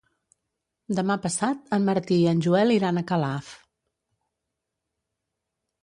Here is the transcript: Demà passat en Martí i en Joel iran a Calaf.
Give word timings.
Demà 0.99 1.17
passat 1.25 1.77
en 1.77 1.85
Martí 1.91 2.19
i 2.23 2.27
en 2.33 2.41
Joel 2.47 2.75
iran 2.79 2.99
a 2.99 3.07
Calaf. 3.13 3.55